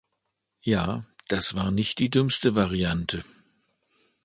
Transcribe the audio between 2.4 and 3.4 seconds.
Variante.